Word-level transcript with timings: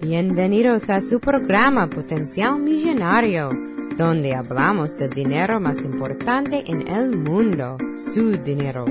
Bienvenidos 0.00 0.90
a 0.90 1.00
su 1.00 1.18
programa 1.18 1.90
Potencial 1.90 2.60
Millonario, 2.60 3.48
donde 3.96 4.32
hablamos 4.32 4.96
del 4.96 5.10
dinero 5.10 5.58
más 5.58 5.78
importante 5.84 6.62
en 6.70 6.86
el 6.86 7.16
mundo, 7.16 7.76
su 8.14 8.30
dinero. 8.30 8.84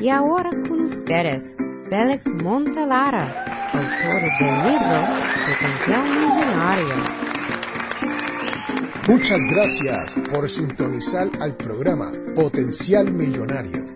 Y 0.00 0.08
ahora 0.08 0.48
con 0.50 0.80
ustedes, 0.86 1.54
Félix 1.90 2.26
Montalara, 2.42 3.44
autor 3.70 4.22
del 4.40 4.72
libro 4.72 5.02
Potencial 5.46 6.04
Millonario. 6.20 6.94
Muchas 9.08 9.40
gracias 9.50 10.18
por 10.32 10.48
sintonizar 10.48 11.28
al 11.38 11.54
programa 11.54 12.10
Potencial 12.34 13.12
Millonario. 13.12 13.95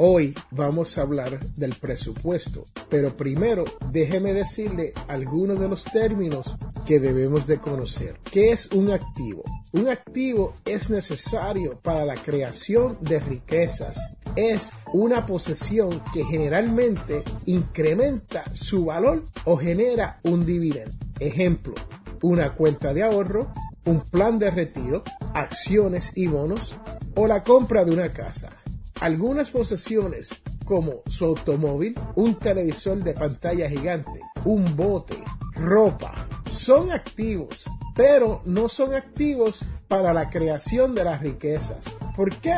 Hoy 0.00 0.32
vamos 0.52 0.96
a 0.96 1.02
hablar 1.02 1.44
del 1.56 1.74
presupuesto, 1.74 2.66
pero 2.88 3.16
primero 3.16 3.64
déjeme 3.90 4.32
decirle 4.32 4.92
algunos 5.08 5.58
de 5.58 5.66
los 5.68 5.82
términos 5.82 6.56
que 6.86 7.00
debemos 7.00 7.48
de 7.48 7.58
conocer. 7.58 8.20
¿Qué 8.30 8.52
es 8.52 8.70
un 8.70 8.92
activo? 8.92 9.42
Un 9.72 9.88
activo 9.88 10.54
es 10.64 10.88
necesario 10.88 11.80
para 11.80 12.04
la 12.04 12.14
creación 12.14 12.98
de 13.00 13.18
riquezas. 13.18 13.98
Es 14.36 14.70
una 14.92 15.26
posesión 15.26 16.00
que 16.14 16.22
generalmente 16.22 17.24
incrementa 17.46 18.44
su 18.54 18.84
valor 18.84 19.24
o 19.46 19.56
genera 19.56 20.20
un 20.22 20.46
dividendo. 20.46 20.94
Ejemplo, 21.18 21.74
una 22.22 22.54
cuenta 22.54 22.94
de 22.94 23.02
ahorro, 23.02 23.52
un 23.84 24.02
plan 24.02 24.38
de 24.38 24.52
retiro, 24.52 25.02
acciones 25.34 26.12
y 26.14 26.28
bonos 26.28 26.76
o 27.16 27.26
la 27.26 27.42
compra 27.42 27.84
de 27.84 27.90
una 27.90 28.12
casa. 28.12 28.52
Algunas 29.00 29.50
posesiones 29.50 30.42
como 30.64 31.02
su 31.06 31.24
automóvil, 31.24 31.94
un 32.16 32.34
televisor 32.34 33.02
de 33.02 33.14
pantalla 33.14 33.70
gigante, 33.70 34.20
un 34.44 34.76
bote, 34.76 35.16
ropa, 35.54 36.12
son 36.50 36.90
activos, 36.90 37.64
pero 37.94 38.42
no 38.44 38.68
son 38.68 38.94
activos 38.94 39.64
para 39.86 40.12
la 40.12 40.28
creación 40.28 40.96
de 40.96 41.04
las 41.04 41.20
riquezas. 41.20 41.96
¿Por 42.16 42.34
qué? 42.36 42.56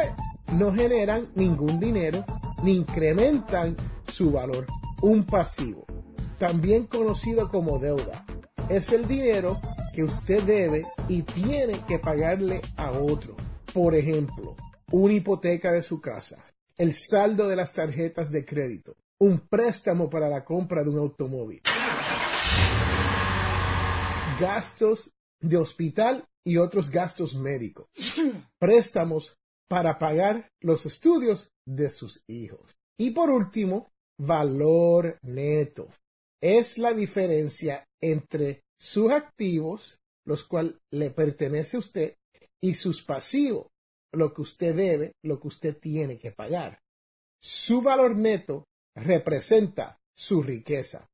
No 0.56 0.72
generan 0.72 1.26
ningún 1.34 1.78
dinero 1.78 2.24
ni 2.62 2.74
incrementan 2.74 3.76
su 4.10 4.32
valor. 4.32 4.66
Un 5.02 5.24
pasivo, 5.24 5.84
también 6.38 6.86
conocido 6.86 7.50
como 7.50 7.78
deuda, 7.78 8.24
es 8.70 8.92
el 8.92 9.06
dinero 9.06 9.60
que 9.92 10.04
usted 10.04 10.42
debe 10.44 10.86
y 11.06 11.22
tiene 11.22 11.80
que 11.86 11.98
pagarle 11.98 12.62
a 12.76 12.92
otro. 12.92 13.36
Por 13.72 13.94
ejemplo, 13.94 14.56
una 14.92 15.14
hipoteca 15.14 15.72
de 15.72 15.82
su 15.82 16.00
casa, 16.00 16.44
el 16.76 16.94
saldo 16.94 17.48
de 17.48 17.56
las 17.56 17.74
tarjetas 17.74 18.30
de 18.30 18.44
crédito, 18.44 18.96
un 19.18 19.40
préstamo 19.40 20.08
para 20.08 20.28
la 20.28 20.44
compra 20.44 20.82
de 20.82 20.90
un 20.90 20.98
automóvil, 20.98 21.62
gastos 24.40 25.12
de 25.40 25.56
hospital 25.56 26.24
y 26.44 26.56
otros 26.56 26.90
gastos 26.90 27.34
médicos, 27.34 27.88
préstamos 28.58 29.36
para 29.68 29.98
pagar 29.98 30.50
los 30.60 30.86
estudios 30.86 31.52
de 31.64 31.90
sus 31.90 32.24
hijos. 32.26 32.74
Y 32.98 33.10
por 33.10 33.30
último, 33.30 33.92
valor 34.18 35.18
neto. 35.22 35.88
Es 36.42 36.78
la 36.78 36.92
diferencia 36.92 37.86
entre 38.00 38.64
sus 38.78 39.12
activos, 39.12 40.00
los 40.24 40.44
cuales 40.44 40.74
le 40.90 41.10
pertenece 41.10 41.76
a 41.76 41.80
usted, 41.80 42.16
y 42.60 42.74
sus 42.74 43.02
pasivos, 43.02 43.68
lo 44.12 44.32
que 44.32 44.42
usted 44.42 44.74
debe, 44.74 45.12
lo 45.22 45.40
que 45.40 45.48
usted 45.48 45.76
tiene 45.78 46.18
que 46.18 46.32
pagar. 46.32 46.80
Su 47.40 47.80
valor 47.80 48.16
neto 48.16 48.64
representa 48.94 49.98
su 50.14 50.42
riqueza. 50.42 51.08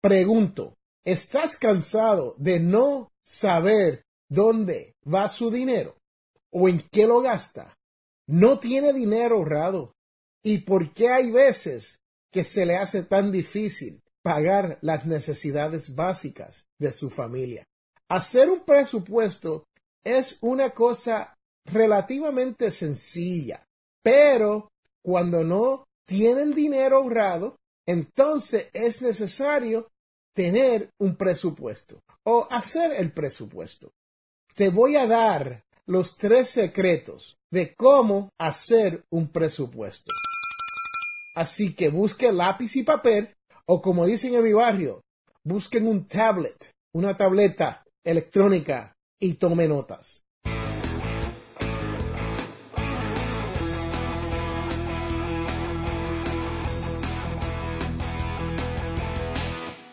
Pregunto, 0.00 0.74
¿estás 1.04 1.56
cansado 1.56 2.34
de 2.38 2.60
no 2.60 3.12
saber 3.24 4.04
dónde 4.28 4.94
va 5.06 5.28
su 5.28 5.50
dinero 5.50 5.96
o 6.50 6.68
en 6.68 6.86
qué 6.90 7.06
lo 7.06 7.22
gasta? 7.22 7.76
¿No 8.26 8.58
tiene 8.58 8.92
dinero 8.92 9.36
ahorrado? 9.36 9.94
¿Y 10.42 10.58
por 10.58 10.92
qué 10.92 11.08
hay 11.08 11.30
veces 11.30 12.00
que 12.32 12.44
se 12.44 12.66
le 12.66 12.76
hace 12.76 13.02
tan 13.02 13.30
difícil 13.30 14.02
pagar 14.22 14.78
las 14.82 15.06
necesidades 15.06 15.94
básicas 15.94 16.66
de 16.78 16.92
su 16.92 17.10
familia? 17.10 17.64
Hacer 18.08 18.50
un 18.50 18.60
presupuesto 18.60 19.64
es 20.04 20.38
una 20.40 20.70
cosa 20.70 21.34
relativamente 21.64 22.70
sencilla, 22.70 23.64
pero 24.02 24.70
cuando 25.02 25.44
no 25.44 25.84
tienen 26.06 26.52
dinero 26.52 26.98
ahorrado, 26.98 27.56
entonces 27.86 28.68
es 28.72 29.02
necesario 29.02 29.90
tener 30.34 30.90
un 30.98 31.16
presupuesto 31.16 32.00
o 32.24 32.46
hacer 32.50 32.92
el 32.92 33.12
presupuesto. 33.12 33.92
Te 34.54 34.68
voy 34.68 34.96
a 34.96 35.06
dar 35.06 35.64
los 35.86 36.16
tres 36.16 36.50
secretos 36.50 37.36
de 37.50 37.74
cómo 37.74 38.30
hacer 38.38 39.04
un 39.10 39.28
presupuesto. 39.28 40.12
Así 41.34 41.74
que 41.74 41.88
busque 41.88 42.32
lápiz 42.32 42.76
y 42.76 42.82
papel 42.82 43.34
o 43.66 43.80
como 43.80 44.06
dicen 44.06 44.34
en 44.34 44.42
mi 44.42 44.52
barrio, 44.52 45.02
busquen 45.44 45.86
un 45.86 46.06
tablet, 46.06 46.72
una 46.94 47.16
tableta 47.16 47.84
electrónica 48.04 48.94
y 49.20 49.34
tome 49.34 49.66
notas. 49.66 50.24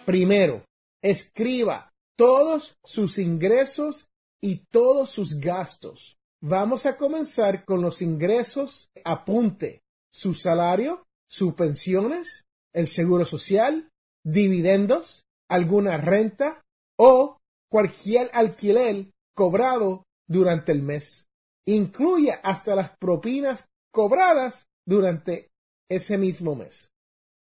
Primero, 0.09 0.65
escriba 1.03 1.93
todos 2.17 2.75
sus 2.83 3.19
ingresos 3.19 4.09
y 4.41 4.65
todos 4.71 5.11
sus 5.11 5.39
gastos. 5.39 6.17
Vamos 6.41 6.87
a 6.87 6.97
comenzar 6.97 7.63
con 7.63 7.83
los 7.83 8.01
ingresos. 8.01 8.89
Apunte 9.05 9.83
su 10.11 10.33
salario, 10.33 11.05
sus 11.29 11.53
pensiones, 11.53 12.43
el 12.73 12.87
seguro 12.87 13.23
social, 13.23 13.91
dividendos, 14.25 15.27
alguna 15.47 15.97
renta 15.97 16.65
o 16.97 17.37
cualquier 17.69 18.31
alquiler 18.33 19.11
cobrado 19.35 20.07
durante 20.27 20.71
el 20.71 20.81
mes. 20.81 21.27
Incluya 21.67 22.41
hasta 22.43 22.73
las 22.73 22.97
propinas 22.97 23.67
cobradas 23.91 24.65
durante 24.87 25.51
ese 25.87 26.17
mismo 26.17 26.55
mes. 26.55 26.89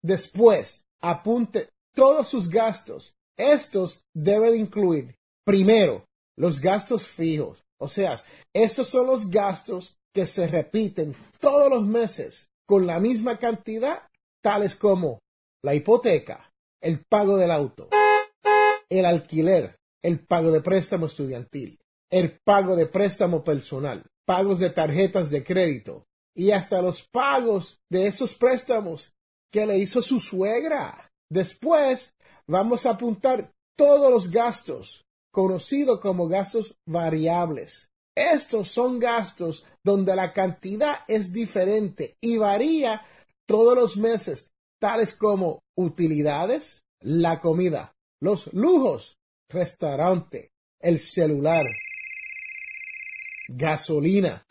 Después, 0.01 0.85
apunte 1.01 1.72
todos 1.93 2.27
sus 2.27 2.49
gastos. 2.49 3.15
Estos 3.37 4.05
deben 4.13 4.55
incluir, 4.55 5.15
primero, 5.45 6.05
los 6.37 6.59
gastos 6.59 7.07
fijos. 7.07 7.63
O 7.79 7.87
sea, 7.87 8.15
estos 8.53 8.87
son 8.87 9.07
los 9.07 9.29
gastos 9.29 9.97
que 10.13 10.25
se 10.25 10.47
repiten 10.47 11.15
todos 11.39 11.69
los 11.69 11.83
meses 11.85 12.49
con 12.65 12.87
la 12.87 12.99
misma 12.99 13.37
cantidad, 13.37 14.03
tales 14.41 14.75
como 14.75 15.19
la 15.63 15.73
hipoteca, 15.73 16.51
el 16.81 17.03
pago 17.05 17.37
del 17.37 17.51
auto, 17.51 17.89
el 18.89 19.05
alquiler, 19.05 19.77
el 20.01 20.19
pago 20.19 20.51
de 20.51 20.61
préstamo 20.61 21.07
estudiantil, 21.07 21.79
el 22.11 22.39
pago 22.43 22.75
de 22.75 22.85
préstamo 22.85 23.43
personal, 23.43 24.03
pagos 24.25 24.59
de 24.59 24.69
tarjetas 24.69 25.29
de 25.29 25.43
crédito 25.43 26.05
y 26.35 26.51
hasta 26.51 26.81
los 26.81 27.03
pagos 27.03 27.79
de 27.89 28.07
esos 28.07 28.35
préstamos 28.35 29.13
que 29.51 29.65
le 29.65 29.77
hizo 29.77 30.01
su 30.01 30.19
suegra. 30.19 31.11
Después 31.29 32.13
vamos 32.47 32.85
a 32.85 32.91
apuntar 32.91 33.51
todos 33.75 34.11
los 34.11 34.29
gastos, 34.29 35.03
conocidos 35.31 35.99
como 35.99 36.27
gastos 36.27 36.75
variables. 36.85 37.89
Estos 38.15 38.69
son 38.69 38.99
gastos 38.99 39.65
donde 39.83 40.15
la 40.15 40.33
cantidad 40.33 40.99
es 41.07 41.33
diferente 41.33 42.17
y 42.21 42.37
varía 42.37 43.01
todos 43.47 43.75
los 43.75 43.97
meses, 43.97 44.51
tales 44.79 45.13
como 45.13 45.63
utilidades, 45.75 46.83
la 46.99 47.39
comida, 47.39 47.95
los 48.21 48.53
lujos, 48.53 49.17
restaurante, 49.49 50.51
el 50.79 50.99
celular, 50.99 51.65
gasolina, 53.49 54.45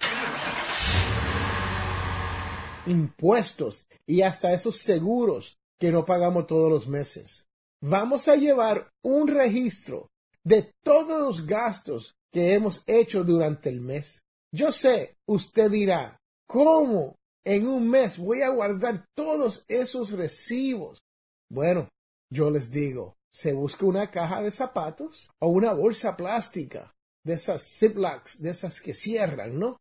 impuestos 2.86 3.86
y 4.06 4.22
hasta 4.22 4.52
esos 4.52 4.78
seguros 4.78 5.58
que 5.82 5.90
no 5.90 6.04
pagamos 6.04 6.46
todos 6.46 6.70
los 6.70 6.86
meses. 6.86 7.44
Vamos 7.82 8.28
a 8.28 8.36
llevar 8.36 8.88
un 9.02 9.26
registro 9.26 10.12
de 10.44 10.72
todos 10.84 11.20
los 11.20 11.44
gastos 11.44 12.14
que 12.32 12.54
hemos 12.54 12.84
hecho 12.86 13.24
durante 13.24 13.68
el 13.68 13.80
mes. 13.80 14.22
Yo 14.54 14.70
sé, 14.70 15.16
usted 15.26 15.68
dirá, 15.72 16.20
¿cómo 16.46 17.16
en 17.44 17.66
un 17.66 17.90
mes 17.90 18.16
voy 18.16 18.42
a 18.42 18.50
guardar 18.50 19.06
todos 19.16 19.64
esos 19.66 20.12
recibos? 20.12 21.02
Bueno, 21.50 21.88
yo 22.30 22.48
les 22.48 22.70
digo, 22.70 23.16
se 23.32 23.52
busca 23.52 23.84
una 23.84 24.08
caja 24.08 24.40
de 24.40 24.52
zapatos 24.52 25.28
o 25.40 25.48
una 25.48 25.72
bolsa 25.72 26.16
plástica 26.16 26.92
de 27.24 27.34
esas 27.34 27.60
ziplocs, 27.60 28.40
de 28.40 28.50
esas 28.50 28.80
que 28.80 28.94
cierran, 28.94 29.58
¿no? 29.58 29.78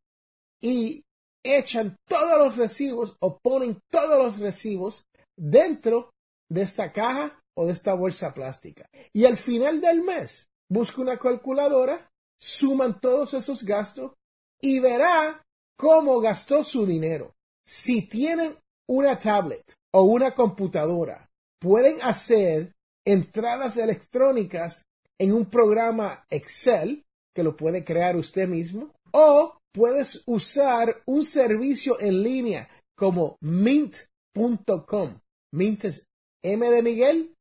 Y 0.63 1.03
echan 1.44 1.95
todos 2.07 2.39
los 2.39 2.57
recibos 2.57 3.15
o 3.19 3.38
ponen 3.38 3.80
todos 3.92 4.18
los 4.18 4.39
recibos 4.39 5.06
dentro 5.38 6.12
de 6.50 6.63
esta 6.63 6.92
caja 6.92 7.39
o 7.56 7.66
de 7.66 7.74
esta 7.74 7.94
bolsa 7.94 8.33
plástica. 8.33 8.86
Y 9.13 9.25
al 9.25 9.38
final 9.38 9.81
del 9.81 10.01
mes, 10.01 10.50
busca 10.69 11.01
una 11.01 11.18
calculadora, 11.18 12.10
suman 12.39 13.00
todos 13.00 13.33
esos 13.33 13.63
gastos 13.63 14.13
y 14.62 14.80
verá 14.80 15.42
cómo 15.78 16.19
gastó 16.19 16.63
su 16.63 16.86
dinero. 16.86 17.33
Si 17.66 18.07
tienen 18.07 18.56
una 18.89 19.18
tablet 19.19 19.74
o 19.94 20.04
una 20.04 20.33
computadora, 20.33 21.30
pueden 21.60 22.01
hacer 22.01 22.74
entradas 23.06 23.77
electrónicas 23.77 24.84
en 25.19 25.34
un 25.34 25.45
programa 25.45 26.25
Excel 26.30 27.04
que 27.36 27.44
lo 27.44 27.56
puede 27.56 27.84
crear 27.84 28.16
usted 28.16 28.48
mismo 28.48 28.92
o 29.12 29.57
puedes 29.74 30.24
usar 30.25 31.01
un 31.06 31.24
servicio 31.24 32.00
en 32.00 32.24
línea 32.24 32.69
como 32.95 33.38
mint.com. 33.42 34.11
Mint 34.33 35.86
es 35.86 36.07
M 36.44 36.69
de 36.69 36.81
Miguel, 36.81 37.36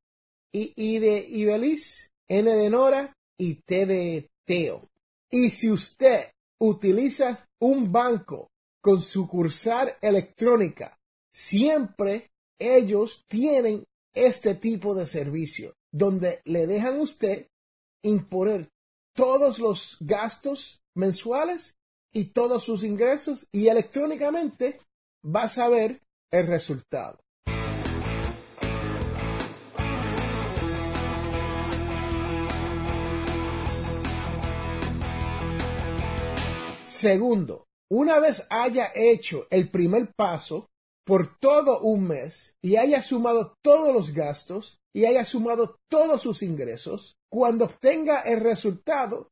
I, 0.53 0.73
I 0.77 0.99
de 0.99 1.19
Ibeliz, 1.29 2.11
N 2.29 2.51
de 2.51 2.71
Nora 2.71 3.17
y 3.39 3.55
T 3.63 3.87
de 3.87 4.31
Teo. 4.45 4.89
Y 5.31 5.51
si 5.51 5.71
usted 5.71 6.33
utiliza 6.59 7.49
un 7.61 7.93
banco 7.93 8.51
con 8.83 9.01
sucursal 9.01 9.97
electrónica, 10.01 10.99
siempre 11.33 12.31
ellos 12.59 13.25
tienen 13.29 13.85
este 14.13 14.55
tipo 14.55 14.95
de 14.95 15.07
servicio 15.07 15.75
donde 15.93 16.41
le 16.45 16.67
dejan 16.67 17.01
usted 17.01 17.47
imponer 18.03 18.69
todos 19.15 19.59
los 19.59 19.97
gastos 20.01 20.81
mensuales 20.95 21.75
y 22.13 22.27
todos 22.27 22.65
sus 22.65 22.83
ingresos 22.83 23.47
y 23.53 23.69
electrónicamente 23.69 24.81
vas 25.23 25.59
a 25.59 25.69
ver 25.69 26.01
el 26.31 26.47
resultado. 26.47 27.19
Segundo, 36.87 37.67
una 37.91 38.21
vez 38.21 38.47
haya 38.51 38.93
hecho 38.95 39.47
el 39.51 39.71
primer 39.71 40.13
paso 40.15 40.69
por 41.07 41.39
todo 41.39 41.81
un 41.81 42.07
mes 42.07 42.55
y 42.63 42.77
haya 42.77 43.01
sumado 43.01 43.57
todos 43.63 43.95
los 43.95 44.13
gastos 44.13 44.81
y 44.95 45.07
haya 45.07 45.25
sumado 45.25 45.79
todos 45.89 46.23
sus 46.23 46.43
ingresos, 46.43 47.17
cuando 47.31 47.65
obtenga 47.65 48.21
el 48.21 48.41
resultado, 48.41 49.31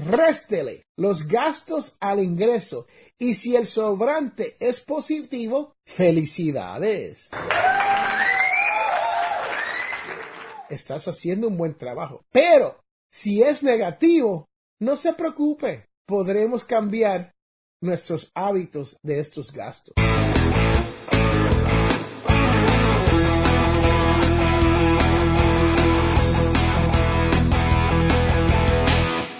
réstele 0.00 0.84
los 0.96 1.26
gastos 1.26 1.96
al 2.00 2.22
ingreso 2.22 2.86
y 3.18 3.34
si 3.34 3.56
el 3.56 3.66
sobrante 3.66 4.56
es 4.60 4.80
positivo, 4.80 5.74
felicidades. 5.86 7.30
Estás 10.68 11.08
haciendo 11.08 11.48
un 11.48 11.56
buen 11.56 11.74
trabajo. 11.74 12.24
Pero 12.32 12.80
si 13.10 13.42
es 13.42 13.62
negativo, 13.62 14.48
no 14.80 14.96
se 14.96 15.12
preocupe. 15.14 15.86
Podremos 16.06 16.64
cambiar 16.64 17.32
nuestros 17.80 18.30
hábitos 18.34 18.96
de 19.02 19.20
estos 19.20 19.52
gastos. 19.52 19.94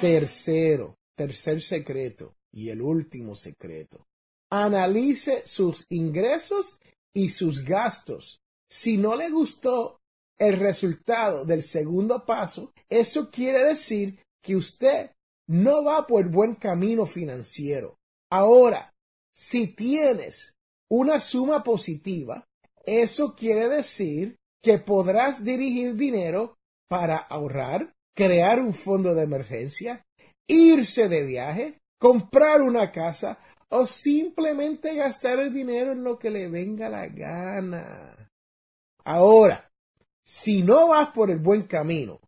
Tercero, 0.01 0.99
tercer 1.17 1.63
secreto 1.63 2.35
y 2.53 2.69
el 2.69 2.83
último 2.83 3.35
secreto. 3.35 4.07
Analice 4.51 5.43
sus 5.47 5.87
ingresos 5.89 6.79
y 7.15 7.31
sus 7.31 7.65
gastos. 7.65 8.43
Si 8.71 8.99
no 8.99 9.17
le 9.17 9.31
gustó 9.31 10.01
el 10.39 10.59
resultado 10.59 11.47
del 11.47 11.63
segundo 11.63 12.27
paso, 12.27 12.73
eso 12.91 13.31
quiere 13.31 13.65
decir 13.65 14.19
que 14.43 14.55
usted 14.55 15.13
no 15.49 15.83
va 15.83 16.07
por 16.07 16.29
buen 16.29 16.57
camino 16.57 17.07
financiero. 17.07 17.97
Ahora, 18.31 18.93
si 19.35 19.69
tienes 19.69 20.53
una 20.91 21.21
suma 21.21 21.63
positiva, 21.63 22.45
eso 22.85 23.35
quiere 23.35 23.71
decir 23.71 24.37
que 24.63 24.79
podrás 24.79 25.43
dirigir 25.43 25.95
dinero 25.95 26.59
para 26.87 27.17
ahorrar, 27.17 27.96
crear 28.17 28.59
un 28.61 28.73
fondo 28.73 29.15
de 29.15 29.25
emergencia, 29.25 30.05
irse 30.49 31.09
de 31.09 31.25
viaje, 31.25 31.79
comprar 32.01 32.63
una 32.63 32.91
casa 32.91 33.39
o 33.69 33.87
simplemente 33.87 34.95
gastar 34.95 35.39
el 35.39 35.53
dinero 35.53 35.93
en 35.93 36.03
lo 36.03 36.19
que 36.19 36.31
le 36.31 36.49
venga 36.49 36.89
la 36.89 37.07
gana. 37.09 38.31
Ahora, 39.05 39.71
si 40.25 40.63
no 40.63 40.89
vas 40.89 41.11
por 41.11 41.31
el 41.31 41.39
buen 41.39 41.65
camino, 41.65 42.21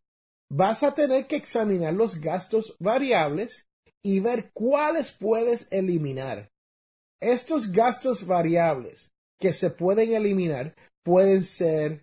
vas 0.50 0.82
a 0.82 0.94
tener 0.94 1.26
que 1.26 1.36
examinar 1.36 1.94
los 1.94 2.20
gastos 2.20 2.76
variables 2.78 3.66
y 4.04 4.20
ver 4.20 4.50
cuáles 4.52 5.10
puedes 5.10 5.66
eliminar. 5.70 6.50
Estos 7.20 7.72
gastos 7.72 8.26
variables 8.26 9.10
que 9.40 9.52
se 9.52 9.70
pueden 9.70 10.12
eliminar 10.12 10.74
pueden 11.02 11.44
ser 11.44 12.02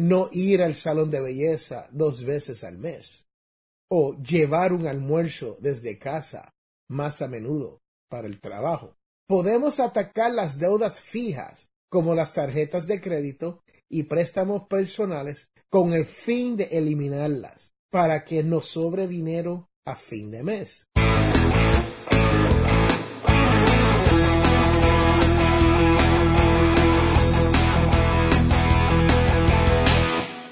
no 0.00 0.30
ir 0.32 0.62
al 0.62 0.74
salón 0.74 1.10
de 1.10 1.20
belleza 1.20 1.86
dos 1.92 2.24
veces 2.24 2.64
al 2.64 2.78
mes 2.78 3.26
o 3.90 4.14
llevar 4.22 4.72
un 4.72 4.86
almuerzo 4.86 5.58
desde 5.60 5.98
casa 5.98 6.54
más 6.88 7.20
a 7.20 7.28
menudo 7.28 7.82
para 8.08 8.26
el 8.26 8.40
trabajo. 8.40 8.96
Podemos 9.28 9.78
atacar 9.78 10.32
las 10.32 10.58
deudas 10.58 10.98
fijas 10.98 11.68
como 11.90 12.14
las 12.14 12.32
tarjetas 12.32 12.86
de 12.86 13.00
crédito 13.00 13.62
y 13.90 14.04
préstamos 14.04 14.66
personales 14.68 15.50
con 15.68 15.92
el 15.92 16.06
fin 16.06 16.56
de 16.56 16.64
eliminarlas 16.64 17.72
para 17.90 18.24
que 18.24 18.42
nos 18.42 18.66
sobre 18.66 19.06
dinero 19.06 19.68
a 19.84 19.96
fin 19.96 20.30
de 20.30 20.42
mes. 20.42 20.88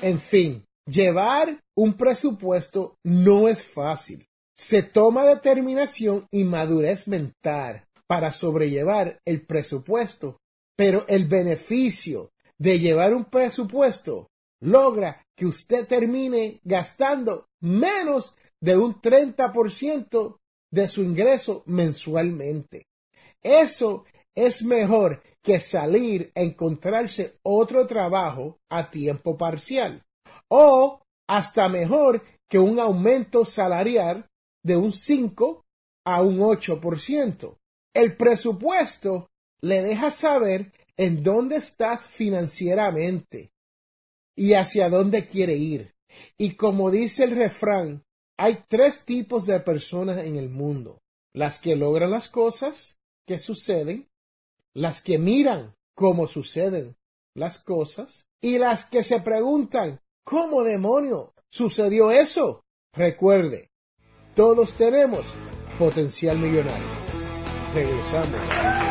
En 0.01 0.21
fin, 0.21 0.65
llevar 0.87 1.61
un 1.77 1.95
presupuesto 1.95 2.97
no 3.05 3.49
es 3.49 3.65
fácil. 3.65 4.25
Se 4.57 4.85
toma 4.85 5.25
determinación 5.25 6.27
y 6.31 6.45
madurez 6.45 7.09
mental 7.09 7.85
para 8.07 8.31
sobrellevar 8.31 9.21
el 9.25 9.45
presupuesto, 9.45 10.39
pero 10.77 11.05
el 11.09 11.27
beneficio 11.27 12.31
de 12.59 12.79
llevar 12.79 13.13
un 13.13 13.25
presupuesto 13.25 14.29
logra 14.61 15.25
que 15.37 15.47
usted 15.47 15.87
termine 15.87 16.61
gastando 16.63 17.47
menos 17.61 18.37
de 18.61 18.77
un 18.77 19.01
30% 19.01 20.37
de 20.71 20.89
su 20.89 21.03
ingreso 21.03 21.65
mensualmente. 21.67 22.87
Eso 23.43 24.05
es 24.35 24.63
mejor 24.63 25.23
que 25.49 25.61
salir 25.61 26.31
a 26.35 26.43
encontrarse 26.43 27.39
otro 27.43 27.87
trabajo 27.87 28.59
a 28.69 28.91
tiempo 28.91 29.39
parcial 29.39 30.05
o 30.49 31.01
hasta 31.27 31.71
mejor 31.71 32.23
que 32.51 32.59
un 32.59 32.79
aumento 32.79 33.47
salarial 33.47 34.29
de 34.63 34.77
un 34.77 34.93
5 34.93 35.65
a 36.05 36.21
un 36.21 36.41
8%. 36.41 37.57
El 37.95 38.15
presupuesto 38.19 39.31
le 39.63 39.81
deja 39.81 40.11
saber 40.11 40.71
en 40.99 41.23
dónde 41.23 41.57
estás 41.57 42.07
financieramente 42.07 43.51
y 44.37 44.53
hacia 44.53 44.91
dónde 44.91 45.25
quiere 45.25 45.55
ir. 45.57 45.95
Y 46.37 46.57
como 46.57 46.91
dice 46.91 47.25
el 47.25 47.31
refrán, 47.31 48.05
hay 48.37 48.65
tres 48.69 49.03
tipos 49.07 49.47
de 49.47 49.59
personas 49.61 50.23
en 50.27 50.37
el 50.37 50.51
mundo. 50.51 51.01
Las 51.33 51.59
que 51.59 51.75
logran 51.75 52.11
las 52.11 52.29
cosas 52.29 52.99
que 53.27 53.39
suceden, 53.39 54.11
las 54.79 55.03
que 55.03 55.19
miran 55.19 55.75
cómo 55.95 56.29
suceden 56.29 56.97
las 57.35 57.59
cosas 57.59 58.29
y 58.41 58.59
las 58.59 58.85
que 58.85 59.03
se 59.03 59.21
preguntan 59.21 60.01
¿cómo 60.23 60.63
demonio 60.63 61.35
sucedió 61.51 62.13
eso? 62.13 62.63
Recuerde, 62.93 63.71
todos 64.37 64.75
tenemos 64.75 65.27
potencial 65.79 66.39
millonario. 66.39 66.87
Regresamos. 67.75 68.88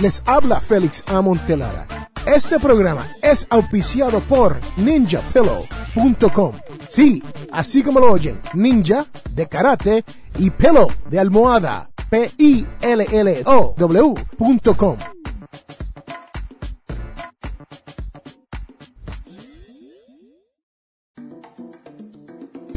Les 0.00 0.22
habla 0.26 0.60
Félix 0.60 1.04
Amontelara. 1.06 1.86
Este 2.26 2.58
programa 2.58 3.06
es 3.22 3.46
auspiciado 3.50 4.20
por 4.20 4.58
ninjapillow.com. 4.76 6.52
Sí, 6.88 7.22
así 7.52 7.82
como 7.82 8.00
lo 8.00 8.10
oyen, 8.12 8.40
ninja 8.54 9.04
de 9.30 9.46
karate 9.46 10.04
y 10.38 10.48
pillow 10.50 10.88
de 11.10 11.18
almohada. 11.20 11.90
P-I-L-L-O-W.com. 12.10 12.56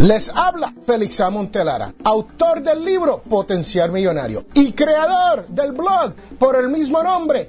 Les 0.04 0.30
habla 0.36 0.74
Félix 0.86 1.22
A. 1.22 1.30
Montelara, 1.30 1.94
autor 2.04 2.62
del 2.62 2.84
libro 2.84 3.24
Potencial 3.24 3.90
Millonario 3.90 4.46
y 4.54 4.74
creador 4.74 5.46
del 5.48 5.72
blog 5.72 6.14
por 6.38 6.58
el 6.58 6.68
mismo 6.68 7.02
nombre, 7.02 7.48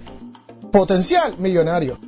Potencial 0.71 1.37
Millonario. 1.39 1.99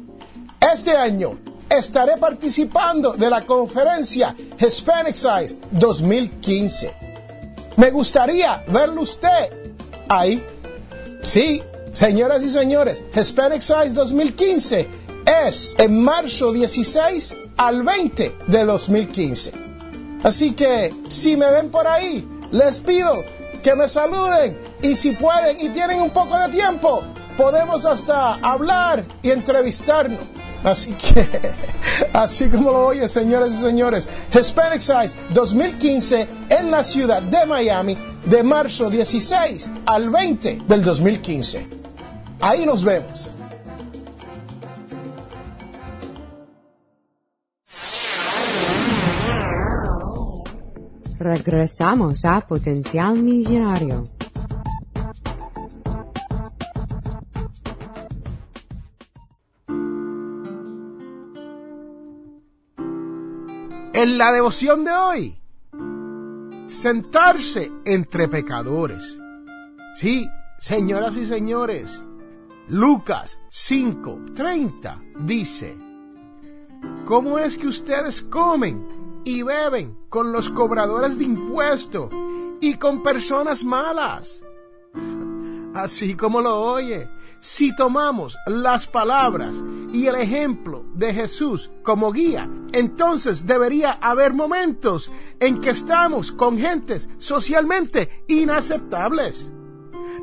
Este 0.60 0.92
año 0.92 1.36
estaré 1.68 2.16
participando 2.18 3.14
de 3.14 3.28
la 3.28 3.42
conferencia 3.42 4.36
Hispanic 4.56 5.16
Size 5.16 5.58
2015. 5.72 6.94
Me 7.74 7.90
gustaría 7.90 8.62
verlo 8.68 9.02
usted 9.02 9.50
ahí. 10.08 10.46
Sí, 11.22 11.60
señoras 11.92 12.44
y 12.44 12.50
señores, 12.50 13.02
Hispanic 13.12 13.62
Size 13.62 13.94
2015 13.94 14.88
es 15.44 15.74
en 15.76 16.00
marzo 16.00 16.52
16 16.52 17.34
al 17.56 17.82
20 17.82 18.36
de 18.46 18.64
2015. 18.64 19.65
Así 20.22 20.52
que 20.52 20.92
si 21.08 21.36
me 21.36 21.50
ven 21.50 21.70
por 21.70 21.86
ahí, 21.86 22.26
les 22.50 22.80
pido 22.80 23.24
que 23.62 23.74
me 23.74 23.88
saluden 23.88 24.56
y 24.82 24.96
si 24.96 25.12
pueden 25.12 25.60
y 25.60 25.68
tienen 25.70 26.00
un 26.00 26.10
poco 26.10 26.38
de 26.38 26.48
tiempo, 26.50 27.02
podemos 27.36 27.84
hasta 27.84 28.34
hablar 28.34 29.04
y 29.22 29.30
entrevistarnos. 29.30 30.20
Así 30.64 30.92
que, 30.94 31.26
así 32.12 32.48
como 32.48 32.72
lo 32.72 32.86
oyen, 32.88 33.08
señores 33.08 33.54
y 33.54 33.60
señores, 33.60 34.08
Hispanic 34.32 34.80
Size 34.80 35.16
2015 35.30 36.28
en 36.48 36.70
la 36.70 36.82
ciudad 36.82 37.22
de 37.22 37.46
Miami 37.46 37.96
de 38.24 38.42
marzo 38.42 38.90
16 38.90 39.70
al 39.86 40.10
20 40.10 40.62
del 40.66 40.82
2015. 40.82 41.68
Ahí 42.40 42.66
nos 42.66 42.82
vemos. 42.82 43.35
Regresamos 51.26 52.24
a 52.24 52.40
Potencial 52.40 53.20
Millonario. 53.20 54.04
En 63.92 64.18
la 64.18 64.30
devoción 64.30 64.84
de 64.84 64.92
hoy, 64.92 65.38
sentarse 66.68 67.72
entre 67.84 68.28
pecadores. 68.28 69.18
Sí, 69.96 70.28
señoras 70.60 71.16
y 71.16 71.26
señores, 71.26 72.04
Lucas 72.68 73.36
5:30 73.50 75.00
dice, 75.24 75.76
¿cómo 77.04 77.40
es 77.40 77.58
que 77.58 77.66
ustedes 77.66 78.22
comen 78.22 78.95
y 79.26 79.42
beben 79.42 79.98
con 80.08 80.30
los 80.30 80.50
cobradores 80.50 81.18
de 81.18 81.24
impuestos 81.24 82.10
y 82.60 82.74
con 82.74 83.02
personas 83.02 83.64
malas. 83.64 84.40
Así 85.74 86.14
como 86.14 86.40
lo 86.40 86.60
oye, 86.60 87.08
si 87.40 87.74
tomamos 87.74 88.36
las 88.46 88.86
palabras 88.86 89.64
y 89.92 90.06
el 90.06 90.14
ejemplo 90.14 90.84
de 90.94 91.12
Jesús 91.12 91.72
como 91.82 92.12
guía, 92.12 92.48
entonces 92.72 93.44
debería 93.44 93.94
haber 93.94 94.32
momentos 94.32 95.10
en 95.40 95.60
que 95.60 95.70
estamos 95.70 96.30
con 96.30 96.56
gentes 96.56 97.08
socialmente 97.18 98.22
inaceptables. 98.28 99.50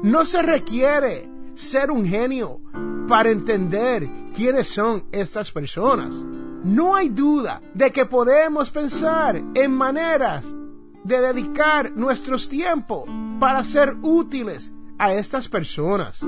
No 0.02 0.24
se 0.24 0.42
requiere 0.42 1.30
ser 1.56 1.92
un 1.92 2.06
genio 2.06 2.62
para 3.10 3.32
entender 3.32 4.10
quiénes 4.34 4.70
son 4.70 5.04
estas 5.12 5.52
personas. 5.52 6.26
No 6.64 6.96
hay 6.96 7.10
duda 7.10 7.62
de 7.74 7.92
que 7.92 8.06
podemos 8.06 8.70
pensar 8.70 9.42
en 9.54 9.72
maneras 9.72 10.56
de 11.04 11.20
dedicar 11.20 11.92
nuestros 11.92 12.48
tiempos 12.48 13.04
para 13.40 13.64
ser 13.66 13.98
útiles 14.02 14.72
a 14.98 15.14
estas 15.14 15.50
personas. 15.50 16.22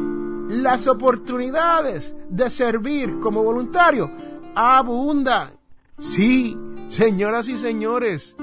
Las 0.49 0.87
oportunidades 0.87 2.13
de 2.29 2.49
servir 2.49 3.19
como 3.21 3.43
voluntario 3.43 4.11
abundan. 4.53 5.51
Sí, 5.97 6.57
señoras 6.89 7.47
y 7.47 7.57
señores, 7.57 8.35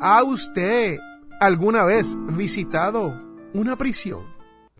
¿ha 0.00 0.22
usted 0.24 0.98
alguna 1.40 1.84
vez 1.84 2.16
visitado 2.34 3.14
una 3.52 3.76
prisión 3.76 4.22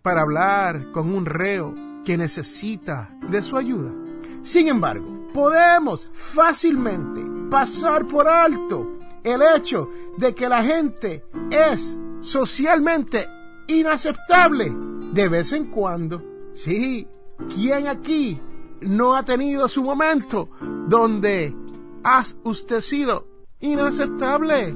para 0.01 0.21
hablar 0.21 0.91
con 0.91 1.13
un 1.13 1.27
reo 1.27 1.75
que 2.03 2.17
necesita 2.17 3.15
de 3.29 3.43
su 3.43 3.55
ayuda? 3.55 3.93
Sin 4.41 4.67
embargo, 4.67 5.18
podemos 5.33 6.09
fácilmente 6.13 7.23
pasar 7.49 8.07
por 8.07 8.27
alto 8.27 8.99
el 9.23 9.41
hecho 9.41 9.89
de 10.17 10.33
que 10.33 10.47
la 10.47 10.63
gente 10.63 11.23
es 11.51 11.97
socialmente 12.21 13.25
inaceptable 13.67 14.71
de 15.13 15.29
vez 15.29 15.51
en 15.51 15.71
cuando. 15.71 16.21
Sí, 16.53 17.07
¿quién 17.53 17.87
aquí 17.87 18.39
no 18.81 19.15
ha 19.15 19.23
tenido 19.23 19.67
su 19.67 19.83
momento 19.83 20.49
donde 20.87 21.55
has 22.03 22.37
usted 22.43 22.81
sido 22.81 23.27
inaceptable 23.59 24.75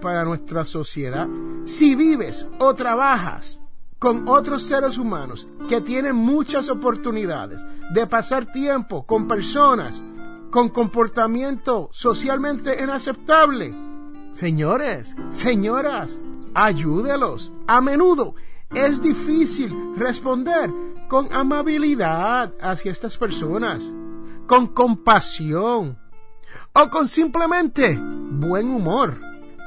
para 0.00 0.24
nuestra 0.24 0.64
sociedad? 0.64 1.28
Si 1.64 1.94
vives 1.94 2.46
o 2.58 2.74
trabajas 2.74 3.60
con 3.98 4.28
otros 4.28 4.62
seres 4.62 4.98
humanos 4.98 5.48
que 5.68 5.80
tienen 5.80 6.16
muchas 6.16 6.68
oportunidades 6.68 7.64
de 7.92 8.06
pasar 8.06 8.52
tiempo 8.52 9.04
con 9.06 9.26
personas 9.26 10.02
con 10.50 10.70
comportamiento 10.70 11.88
socialmente 11.92 12.82
inaceptable. 12.82 13.74
Señores, 14.32 15.14
señoras, 15.32 16.18
ayúdelos. 16.54 17.52
A 17.66 17.80
menudo 17.80 18.34
es 18.70 19.02
difícil 19.02 19.74
responder 19.96 20.70
con 21.08 21.32
amabilidad 21.32 22.54
hacia 22.60 22.92
estas 22.92 23.16
personas, 23.16 23.94
con 24.46 24.68
compasión 24.68 25.98
o 26.74 26.90
con 26.90 27.08
simplemente 27.08 27.98
buen 27.98 28.70
humor. 28.70 29.20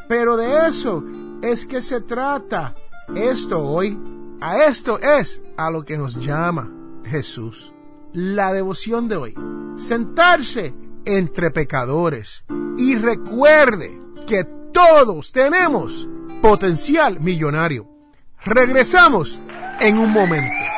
Pero 0.07 0.38
de 0.38 0.67
eso 0.67 1.03
es 1.41 1.65
que 1.65 1.81
se 1.81 2.01
trata 2.01 2.75
esto 3.15 3.63
hoy. 3.63 3.97
A 4.43 4.63
esto 4.63 5.00
es 5.00 5.39
a 5.55 5.69
lo 5.69 5.83
que 5.86 6.00
nos 6.00 6.15
llama 6.15 6.71
Jesús. 7.05 7.71
La 8.12 8.51
devoción 8.51 9.07
de 9.07 9.15
hoy. 9.15 9.36
Sentarse 9.75 10.74
entre 11.05 11.51
pecadores. 11.51 12.43
Y 12.75 12.95
recuerde 12.95 14.01
que 14.25 14.43
todos 14.74 15.31
tenemos 15.31 16.10
potencial 16.41 17.19
millonario. 17.19 17.88
Regresamos 18.43 19.39
en 19.79 20.00
un 20.00 20.12
momento. 20.12 20.70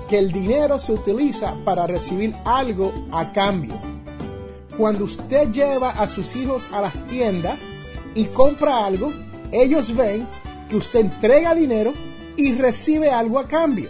que 0.10 0.20
el 0.20 0.32
dinero 0.32 0.80
se 0.80 0.94
utiliza 0.94 1.56
para 1.64 1.88
recibir 1.88 2.34
algo 2.46 2.92
a 3.12 3.32
cambio. 3.32 3.95
Cuando 4.77 5.05
usted 5.05 5.51
lleva 5.51 5.91
a 5.91 6.10
sus 6.10 6.36
hijos 6.36 6.67
a 6.74 6.82
las 6.82 7.08
tiendas 7.08 7.58
y 8.13 8.25
compra 8.25 8.86
algo, 8.86 9.12
ellos 9.53 9.96
ven 9.96 10.27
que 10.70 10.75
usted 10.75 11.00
entrega 11.00 11.55
dinero 11.55 11.94
y 12.36 12.53
recibe 12.55 13.10
algo 13.10 13.39
a 13.39 13.48
cambio. 13.48 13.89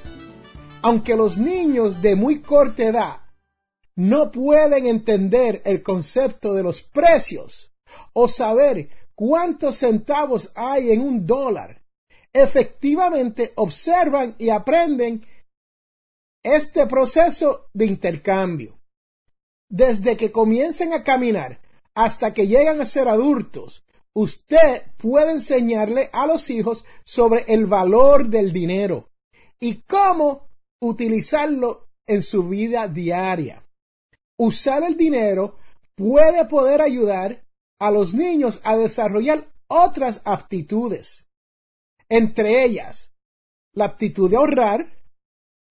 Aunque 0.83 1.15
los 1.15 1.39
niños 1.39 2.03
de 2.03 2.15
muy 2.15 2.41
corta 2.41 2.83
edad 2.83 3.17
no 3.95 4.29
pueden 4.29 4.85
entender 4.85 5.63
el 5.65 5.81
concepto 5.81 6.53
de 6.53 6.61
los 6.61 6.83
precios 6.83 7.73
o 8.13 8.27
saber 8.27 8.89
cuántos 9.15 9.77
centavos 9.77 10.51
hay 10.53 10.91
en 10.91 11.01
un 11.01 11.25
dólar, 11.25 11.81
efectivamente 12.31 13.53
observan 13.55 14.35
y 14.37 14.49
aprenden 14.49 15.25
este 16.43 16.85
proceso 16.85 17.69
de 17.73 17.85
intercambio. 17.87 18.77
Desde 19.69 20.15
que 20.15 20.31
comiencen 20.31 20.93
a 20.93 21.03
caminar 21.03 21.61
hasta 21.94 22.33
que 22.33 22.48
llegan 22.48 22.81
a 22.81 22.85
ser 22.85 23.07
adultos, 23.07 23.83
usted 24.13 24.83
puede 24.98 25.31
enseñarle 25.31 26.09
a 26.13 26.27
los 26.27 26.50
hijos 26.50 26.85
sobre 27.03 27.46
el 27.48 27.66
valor 27.66 28.29
del 28.29 28.53
dinero 28.53 29.09
y 29.59 29.81
cómo 29.81 30.48
utilizarlo 30.81 31.87
en 32.05 32.22
su 32.22 32.48
vida 32.48 32.87
diaria. 32.87 33.66
Usar 34.37 34.83
el 34.83 34.98
dinero 34.98 35.57
puede 35.96 36.46
poder 36.46 36.81
ayudar 36.81 37.46
a 37.79 37.92
los 37.92 38.13
niños 38.13 38.61
a 38.63 38.75
desarrollar 38.75 39.48
otras 39.68 40.22
aptitudes, 40.25 41.27
entre 42.09 42.63
ellas 42.63 43.11
la 43.74 43.85
aptitud 43.85 44.29
de 44.29 44.37
ahorrar, 44.37 44.94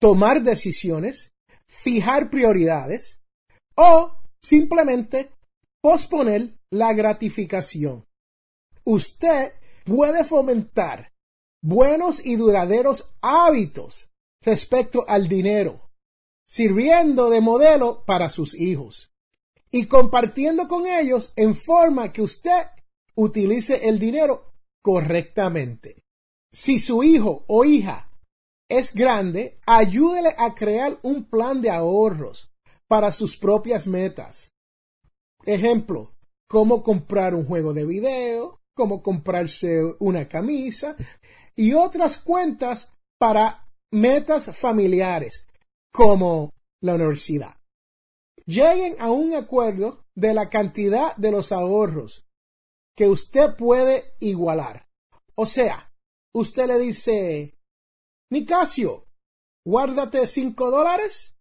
tomar 0.01 0.43
decisiones, 0.43 1.33
fijar 1.67 2.29
prioridades 2.29 3.21
o 3.75 4.13
simplemente 4.43 5.31
posponer 5.81 6.59
la 6.71 6.93
gratificación. 6.93 8.07
Usted 8.85 9.53
puede 9.85 10.25
fomentar 10.25 11.13
buenos 11.63 12.25
y 12.25 12.37
duraderos 12.37 13.15
hábitos 13.21 14.11
respecto 14.43 15.05
al 15.09 15.29
dinero, 15.29 15.91
sirviendo 16.47 17.31
de 17.31 17.41
modelo 17.41 18.05
para 18.05 18.29
sus 18.29 18.55
hijos 18.55 19.13
y 19.71 19.87
compartiendo 19.87 20.69
con 20.69 20.87
ellos 20.87 21.33
en 21.37 21.55
forma 21.55 22.13
que 22.13 22.23
usted 22.23 22.67
utilice 23.15 23.89
el 23.89 23.99
dinero 23.99 24.53
correctamente. 24.83 26.03
Si 26.53 26.79
su 26.79 27.03
hijo 27.03 27.45
o 27.49 27.65
hija 27.65 28.11
es 28.69 28.95
grande, 28.95 29.59
ayúdele 29.67 30.35
a 30.39 30.55
crear 30.55 30.99
un 31.03 31.25
plan 31.25 31.61
de 31.61 31.71
ahorros 31.71 32.54
para 32.89 33.11
sus 33.11 33.37
propias 33.37 33.87
metas. 33.87 34.53
Ejemplo, 35.45 36.15
cómo 36.49 36.83
comprar 36.83 37.35
un 37.35 37.47
juego 37.47 37.73
de 37.73 37.85
video, 37.85 38.61
cómo 38.75 39.03
comprarse 39.03 39.83
una 39.99 40.29
camisa 40.29 40.97
y 41.57 41.73
otras 41.75 42.19
cuentas 42.19 42.93
para 43.19 43.69
metas 43.93 44.57
familiares 44.57 45.47
como 45.93 46.51
la 46.83 46.95
universidad. 46.95 47.57
Lleguen 48.47 48.97
a 48.99 49.11
un 49.11 49.35
acuerdo 49.35 50.05
de 50.15 50.35
la 50.35 50.51
cantidad 50.51 51.17
de 51.17 51.31
los 51.31 51.53
ahorros 51.53 52.27
que 52.97 53.09
usted 53.09 53.57
puede 53.57 54.15
igualar. 54.21 54.89
O 55.35 55.47
sea, 55.47 55.93
usted 56.35 56.67
le 56.67 56.79
dice, 56.79 57.59
Nicasio, 58.31 59.07
guárdate 59.65 60.27
cinco 60.27 60.71
dólares 60.71 61.34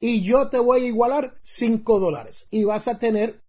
y 0.00 0.22
yo 0.22 0.48
te 0.48 0.58
voy 0.58 0.84
a 0.84 0.86
igualar 0.86 1.38
cinco 1.42 1.98
dólares 1.98 2.46
y 2.50 2.64
vas 2.64 2.88
a 2.88 2.98
tener 2.98 3.42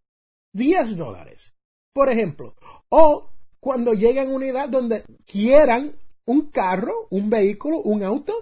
diez 0.53 0.95
dólares. 0.95 1.53
Por 1.93 2.10
ejemplo, 2.10 2.55
o 2.89 3.29
cuando 3.60 3.93
lleguen 3.93 4.29
a 4.29 4.33
una 4.33 4.47
edad 4.47 4.69
donde 4.69 5.03
quieran 5.25 5.95
un 6.25 6.49
carro, 6.51 7.07
un 7.10 7.29
vehículo, 7.29 7.81
un 7.81 8.03
auto, 8.03 8.33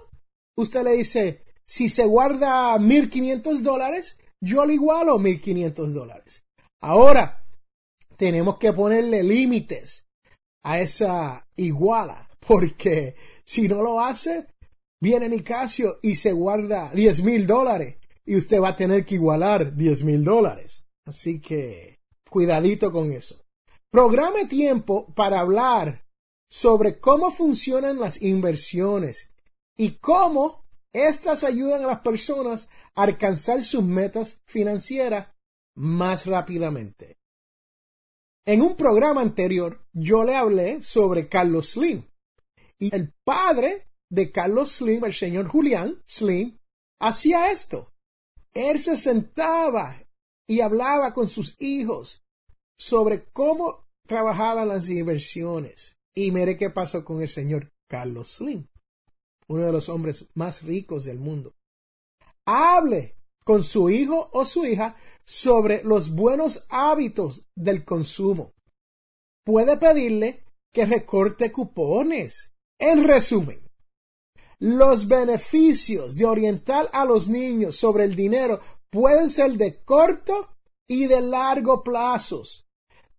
usted 0.57 0.83
le 0.83 0.91
dice, 0.93 1.43
si 1.65 1.89
se 1.89 2.05
guarda 2.05 2.77
1.500 2.77 3.61
dólares, 3.61 4.17
yo 4.41 4.65
le 4.65 4.73
igualo 4.73 5.17
1.500 5.17 5.87
dólares. 5.87 6.43
Ahora, 6.81 7.45
tenemos 8.17 8.57
que 8.57 8.73
ponerle 8.73 9.23
límites 9.23 10.07
a 10.63 10.79
esa 10.79 11.47
iguala, 11.55 12.29
porque 12.39 13.15
si 13.43 13.67
no 13.67 13.81
lo 13.81 13.99
hace, 13.99 14.47
viene 15.01 15.29
Nicasio 15.29 15.99
y 16.01 16.15
se 16.15 16.31
guarda 16.31 16.91
10 16.93 17.23
mil 17.23 17.47
dólares 17.47 17.97
y 18.25 18.35
usted 18.35 18.59
va 18.59 18.69
a 18.69 18.75
tener 18.75 19.05
que 19.05 19.15
igualar 19.15 19.75
10 19.75 20.03
mil 20.03 20.23
dólares. 20.23 20.85
Así 21.05 21.39
que, 21.39 21.99
cuidadito 22.29 22.91
con 22.91 23.11
eso. 23.11 23.43
Programe 23.91 24.45
tiempo 24.45 25.13
para 25.13 25.39
hablar 25.39 26.05
sobre 26.49 26.99
cómo 26.99 27.31
funcionan 27.31 27.99
las 27.99 28.21
inversiones 28.21 29.31
y 29.77 29.97
cómo 29.97 30.65
estas 30.93 31.43
ayudan 31.43 31.83
a 31.83 31.87
las 31.87 31.99
personas 31.99 32.69
a 32.95 33.03
alcanzar 33.03 33.63
sus 33.63 33.83
metas 33.83 34.41
financieras 34.45 35.27
más 35.75 36.25
rápidamente. 36.25 37.17
En 38.45 38.61
un 38.61 38.75
programa 38.75 39.21
anterior 39.21 39.85
yo 39.91 40.23
le 40.23 40.35
hablé 40.35 40.81
sobre 40.81 41.27
Carlos 41.27 41.71
Slim 41.71 42.03
y 42.79 42.95
el 42.95 43.13
padre 43.23 43.87
de 44.11 44.31
Carlos 44.31 44.71
Slim, 44.71 45.03
el 45.05 45.13
señor 45.13 45.47
Julián 45.47 46.01
Slim, 46.07 46.57
hacía 46.99 47.51
esto. 47.51 47.93
Él 48.53 48.79
se 48.79 48.97
sentaba 48.97 50.01
y 50.47 50.61
hablaba 50.61 51.13
con 51.13 51.27
sus 51.27 51.55
hijos 51.59 52.23
sobre 52.77 53.25
cómo 53.31 53.87
trabajaban 54.07 54.67
las 54.67 54.87
inversiones. 54.89 55.97
Y 56.15 56.31
mire 56.31 56.57
qué 56.57 56.69
pasó 56.69 57.03
con 57.03 57.21
el 57.21 57.29
señor 57.29 57.71
Carlos 57.89 58.31
Slim 58.31 58.67
uno 59.47 59.65
de 59.65 59.71
los 59.71 59.89
hombres 59.89 60.27
más 60.33 60.63
ricos 60.63 61.05
del 61.05 61.19
mundo. 61.19 61.53
Hable 62.45 63.15
con 63.43 63.63
su 63.63 63.89
hijo 63.89 64.29
o 64.33 64.45
su 64.45 64.65
hija 64.65 64.95
sobre 65.25 65.83
los 65.83 66.13
buenos 66.13 66.65
hábitos 66.69 67.45
del 67.55 67.83
consumo. 67.83 68.53
Puede 69.45 69.77
pedirle 69.77 70.43
que 70.73 70.85
recorte 70.85 71.51
cupones. 71.51 72.51
En 72.79 73.05
resumen, 73.05 73.64
los 74.59 75.07
beneficios 75.07 76.15
de 76.15 76.25
orientar 76.25 76.89
a 76.93 77.05
los 77.05 77.27
niños 77.27 77.75
sobre 77.75 78.05
el 78.05 78.15
dinero 78.15 78.59
pueden 78.89 79.29
ser 79.29 79.53
de 79.53 79.83
corto 79.83 80.49
y 80.87 81.07
de 81.07 81.21
largo 81.21 81.83
plazos. 81.83 82.67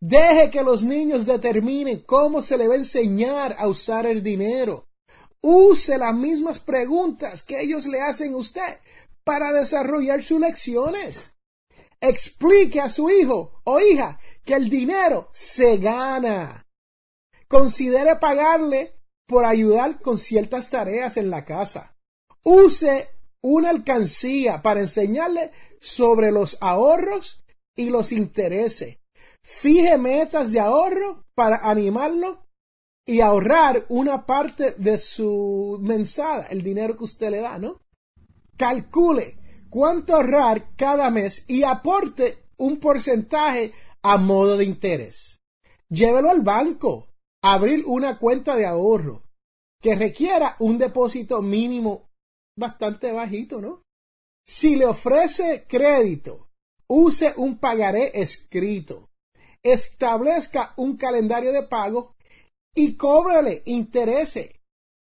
Deje 0.01 0.51
que 0.51 0.63
los 0.63 0.83
niños 0.83 1.27
determinen 1.27 2.01
cómo 2.01 2.43
se 2.43 2.57
le 2.57 2.69
va 2.69 2.75
a 2.75 2.79
enseñar 2.79 3.57
a 3.59 3.67
usar 3.67 4.07
el 4.07 4.23
dinero. 4.23 4.89
Use 5.41 5.97
las 5.97 6.15
mismas 6.15 6.59
preguntas 6.59 7.43
que 7.43 7.61
ellos 7.61 7.87
le 7.87 8.01
hacen 8.01 8.35
a 8.35 8.39
usted 8.39 8.81
para 9.25 9.53
desarrollar 9.53 10.23
sus 10.23 10.41
lecciones. 10.41 11.33
Explique 12.01 12.81
a 12.81 12.89
su 12.89 13.11
hijo 13.11 13.61
o 13.65 13.81
hija 13.81 14.19
que 14.45 14.55
el 14.55 14.69
dinero 14.69 15.29
se 15.33 15.79
gana. 15.79 16.67
Considere 17.49 18.17
pagarle 18.17 18.96
por 19.27 19.45
ayudar 19.45 20.01
con 20.01 20.19
ciertas 20.19 20.71
tareas 20.71 21.17
en 21.17 21.31
la 21.31 21.45
casa. 21.45 21.97
Use 22.43 23.09
una 23.43 23.71
alcancía 23.71 24.63
para 24.63 24.81
enseñarle 24.81 25.51
sobre 25.81 26.31
los 26.33 26.59
ahorros 26.61 27.45
y 27.77 27.91
los 27.91 28.13
intereses. 28.13 28.99
Fije 29.43 29.99
metas 29.99 30.53
de 30.53 30.61
ahorro 30.61 31.25
para 31.35 31.69
animarlo 31.69 32.47
y 33.07 33.21
ahorrar 33.21 33.87
una 33.89 34.27
parte 34.27 34.73
de 34.79 34.99
su 34.99 35.79
mensada, 35.81 36.47
el 36.51 36.63
dinero 36.63 36.97
que 36.97 37.05
usted 37.05 37.31
le 37.31 37.41
da, 37.41 37.59
¿no? 37.59 37.81
Calcule 38.57 39.39
cuánto 39.71 40.17
ahorrar 40.17 40.75
cada 40.75 41.11
mes 41.11 41.45
y 41.47 41.63
aporte 41.63 42.47
un 42.57 42.79
porcentaje 42.79 43.73
a 44.03 44.17
modo 44.17 44.57
de 44.57 44.65
interés. 44.65 45.39
Llévelo 45.89 46.31
al 46.31 46.43
banco, 46.43 47.09
abrir 47.53 47.85
una 47.87 48.19
cuenta 48.19 48.57
de 48.57 48.67
ahorro 48.67 49.23
que 49.83 49.95
requiera 49.95 50.57
un 50.59 50.79
depósito 50.79 51.43
mínimo 51.43 52.09
bastante 52.59 53.13
bajito, 53.13 53.61
¿no? 53.61 53.83
Si 54.47 54.77
le 54.77 54.87
ofrece 54.87 55.67
crédito, 55.69 56.49
use 56.89 57.35
un 57.37 57.59
pagaré 57.59 58.13
escrito. 58.21 59.11
Establezca 59.63 60.73
un 60.77 60.97
calendario 60.97 61.53
de 61.53 61.65
pago 61.65 62.15
y 62.75 62.97
cóbrale 62.97 63.63
interés. 63.67 64.39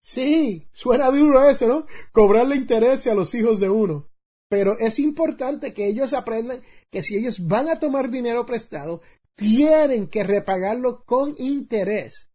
Sí, 0.04 0.68
suena 0.72 1.10
duro 1.10 1.50
eso, 1.50 1.68
¿no? 1.68 1.86
Cobrarle 2.12 2.56
interés 2.56 3.08
a 3.08 3.14
los 3.14 3.34
hijos 3.36 3.60
de 3.60 3.70
uno. 3.70 4.08
Pero 4.50 4.78
es 4.80 5.00
importante 5.00 5.74
que 5.74 5.88
ellos 5.88 6.14
aprendan 6.14 6.62
que 6.92 7.04
si 7.04 7.16
ellos 7.16 7.48
van 7.48 7.70
a 7.70 7.80
tomar 7.80 8.10
dinero 8.10 8.46
prestado, 8.46 9.02
tienen 9.36 10.08
que 10.08 10.24
repagarlo 10.24 11.04
con 11.06 11.36
interés. 11.38 12.29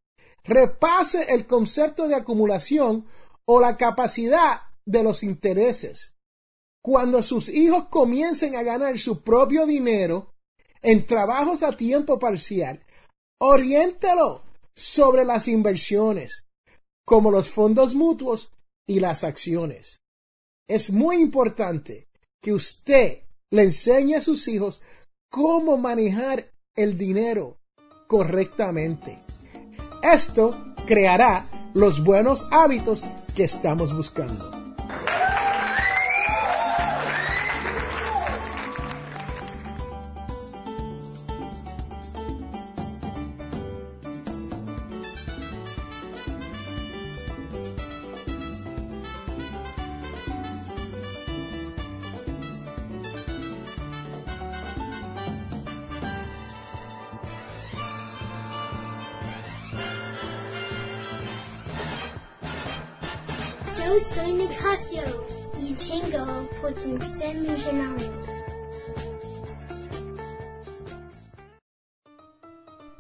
Repase 0.44 1.32
el 1.32 1.46
concepto 1.46 2.06
de 2.06 2.14
acumulación 2.14 3.06
o 3.46 3.60
la 3.60 3.76
capacidad 3.76 4.62
de 4.84 5.02
los 5.02 5.22
intereses. 5.22 6.14
Cuando 6.82 7.22
sus 7.22 7.48
hijos 7.48 7.86
comiencen 7.88 8.54
a 8.56 8.62
ganar 8.62 8.98
su 8.98 9.22
propio 9.22 9.64
dinero 9.64 10.34
en 10.82 11.06
trabajos 11.06 11.62
a 11.62 11.74
tiempo 11.74 12.18
parcial, 12.18 12.84
oriéntelo 13.40 14.42
sobre 14.76 15.24
las 15.24 15.48
inversiones, 15.48 16.44
como 17.06 17.30
los 17.30 17.48
fondos 17.48 17.94
mutuos 17.94 18.52
y 18.86 19.00
las 19.00 19.24
acciones. 19.24 20.00
Es 20.68 20.90
muy 20.90 21.20
importante 21.20 22.08
que 22.42 22.52
usted 22.52 23.22
le 23.50 23.62
enseñe 23.62 24.16
a 24.16 24.20
sus 24.20 24.46
hijos 24.48 24.82
cómo 25.30 25.78
manejar 25.78 26.50
el 26.76 26.98
dinero 26.98 27.58
correctamente. 28.06 29.23
Esto 30.04 30.54
creará 30.86 31.46
los 31.72 32.04
buenos 32.04 32.46
hábitos 32.50 33.02
que 33.34 33.44
estamos 33.44 33.96
buscando. 33.96 34.63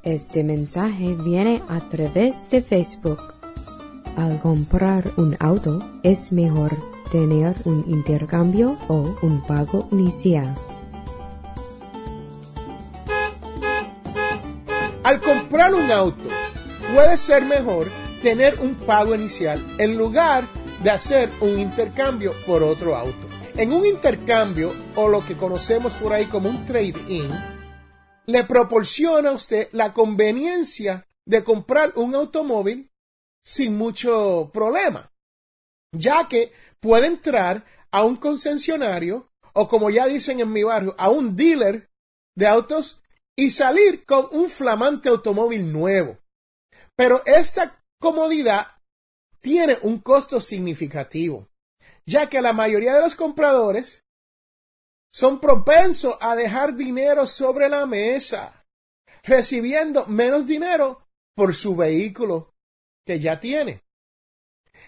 Este 0.02 0.44
mensaje 0.44 1.14
viene 1.14 1.62
a 1.70 1.80
través 1.88 2.46
de 2.50 2.60
Facebook. 2.60 3.32
Al 4.18 4.38
comprar 4.40 5.10
un 5.16 5.38
auto 5.40 5.78
es 6.02 6.32
mejor 6.32 6.76
tener 7.10 7.54
un 7.64 7.82
intercambio 7.88 8.76
o 8.88 9.16
un 9.22 9.42
pago 9.46 9.88
inicial. 9.90 10.54
Al 15.02 15.18
comprar 15.20 15.72
un 15.74 15.90
auto, 15.90 16.28
puede 16.94 17.16
ser 17.16 17.46
mejor 17.46 17.86
tener 18.22 18.60
un 18.60 18.74
pago 18.74 19.14
inicial 19.14 19.64
en 19.78 19.96
lugar 19.96 20.44
de 20.82 20.90
hacer 20.90 21.30
un 21.40 21.58
intercambio 21.58 22.32
por 22.46 22.62
otro 22.62 22.94
auto. 22.94 23.33
En 23.56 23.72
un 23.72 23.86
intercambio, 23.86 24.72
o 24.96 25.08
lo 25.08 25.24
que 25.24 25.36
conocemos 25.36 25.94
por 25.94 26.12
ahí 26.12 26.26
como 26.26 26.48
un 26.48 26.66
trade-in, 26.66 27.28
le 28.26 28.42
proporciona 28.42 29.28
a 29.28 29.32
usted 29.32 29.68
la 29.70 29.92
conveniencia 29.92 31.06
de 31.24 31.44
comprar 31.44 31.92
un 31.94 32.16
automóvil 32.16 32.90
sin 33.44 33.78
mucho 33.78 34.50
problema, 34.52 35.12
ya 35.92 36.26
que 36.26 36.52
puede 36.80 37.06
entrar 37.06 37.64
a 37.92 38.02
un 38.02 38.16
concesionario 38.16 39.30
o 39.52 39.68
como 39.68 39.88
ya 39.88 40.06
dicen 40.06 40.40
en 40.40 40.52
mi 40.52 40.64
barrio, 40.64 40.96
a 40.98 41.10
un 41.10 41.36
dealer 41.36 41.88
de 42.34 42.48
autos 42.48 43.00
y 43.36 43.52
salir 43.52 44.04
con 44.04 44.26
un 44.32 44.50
flamante 44.50 45.08
automóvil 45.08 45.72
nuevo. 45.72 46.18
Pero 46.96 47.22
esta 47.24 47.80
comodidad 48.00 48.66
tiene 49.40 49.78
un 49.82 49.98
costo 49.98 50.40
significativo, 50.40 51.48
ya 52.06 52.28
que 52.28 52.40
la 52.40 52.52
mayoría 52.52 52.94
de 52.94 53.00
los 53.00 53.14
compradores 53.14 54.04
son 55.12 55.40
propensos 55.40 56.16
a 56.20 56.34
dejar 56.34 56.74
dinero 56.74 57.26
sobre 57.26 57.68
la 57.68 57.86
mesa, 57.86 58.66
recibiendo 59.22 60.06
menos 60.06 60.46
dinero 60.46 61.06
por 61.34 61.54
su 61.54 61.76
vehículo 61.76 62.54
que 63.06 63.20
ya 63.20 63.38
tiene. 63.38 63.84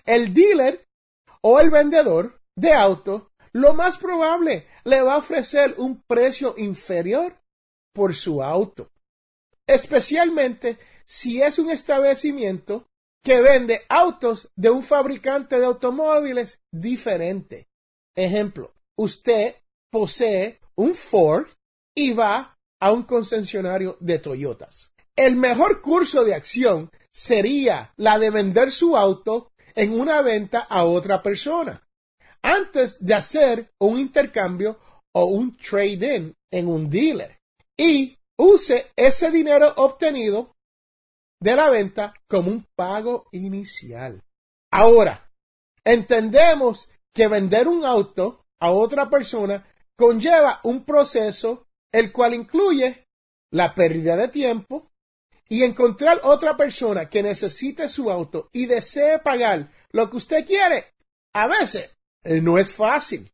El 0.05 0.35
dealer 0.35 0.88
o 1.42 1.61
el 1.61 1.70
vendedor 1.70 2.40
de 2.57 2.72
auto 2.72 3.31
lo 3.52 3.72
más 3.74 3.98
probable 3.98 4.66
le 4.85 5.00
va 5.02 5.14
a 5.14 5.18
ofrecer 5.18 5.74
un 5.79 6.02
precio 6.02 6.55
inferior 6.59 7.40
por 7.94 8.14
su 8.14 8.42
auto, 8.42 8.90
especialmente 9.66 10.79
si 11.07 11.40
es 11.40 11.59
un 11.59 11.70
establecimiento 11.70 12.88
que 13.27 13.43
vende 13.43 13.83
autos 13.89 14.53
de 14.55 14.71
un 14.71 14.85
fabricante 14.85 15.59
de 15.59 15.67
automóviles 15.67 16.61
diferente. 16.71 17.67
Ejemplo, 18.15 18.73
usted 18.97 19.57
posee 19.91 20.61
un 20.77 20.95
Ford 20.95 21.49
y 21.93 22.12
va 22.12 22.57
a 22.81 22.93
un 22.93 23.03
concesionario 23.03 23.97
de 23.99 24.21
Toyotas. 24.21 24.93
El 25.17 25.35
mejor 25.35 25.83
curso 25.83 26.25
de 26.25 26.37
acción 26.37 26.89
sería 27.12 27.93
la 27.97 28.17
de 28.21 28.31
vender 28.31 28.71
su 28.71 28.97
auto 28.97 29.51
en 29.75 29.99
una 29.99 30.23
venta 30.23 30.61
a 30.61 30.85
otra 30.85 31.21
persona, 31.21 31.85
antes 32.43 33.05
de 33.05 33.15
hacer 33.15 33.73
un 33.81 33.99
intercambio 33.99 34.79
o 35.12 35.25
un 35.25 35.57
trade-in 35.57 36.33
en 36.53 36.69
un 36.69 36.89
dealer. 36.89 37.41
Y 37.77 38.17
use 38.39 38.93
ese 38.95 39.33
dinero 39.33 39.75
obtenido 39.79 40.56
de 41.40 41.57
la 41.57 41.70
venta 41.70 42.14
como 42.29 42.51
un 42.51 42.66
pago 42.75 43.27
inicial. 43.33 44.22
Ahora, 44.72 45.31
entendemos 45.85 46.90
que 47.14 47.29
vender 47.29 47.68
un 47.68 47.85
auto 47.85 48.44
a 48.61 48.70
otra 48.70 49.09
persona 49.09 49.66
conlleva 49.96 50.61
un 50.64 50.85
proceso 50.85 51.66
el 51.92 52.12
cual 52.12 52.35
incluye 52.35 53.07
la 53.53 53.75
pérdida 53.75 54.16
de 54.16 54.29
tiempo 54.29 54.90
y 55.49 55.62
encontrar 55.62 56.20
otra 56.25 56.57
persona 56.57 57.09
que 57.09 57.22
necesite 57.22 57.88
su 57.88 58.11
auto 58.11 58.51
y 58.53 58.66
desee 58.66 59.18
pagar 59.20 59.70
lo 59.92 60.11
que 60.11 60.16
usted 60.16 60.44
quiere. 60.44 60.92
A 61.35 61.46
veces 61.46 61.90
eh, 62.25 62.40
no 62.40 62.59
es 62.59 62.75
fácil. 62.75 63.33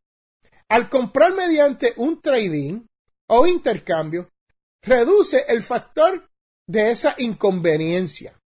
Al 0.69 0.89
comprar 0.89 1.33
mediante 1.33 1.93
un 1.97 2.21
trading 2.21 2.85
o 3.27 3.47
intercambio, 3.47 4.29
reduce 4.81 5.45
el 5.47 5.61
factor 5.61 6.29
de 6.67 6.91
esa 6.91 7.15
inconveniencia. 7.17 8.39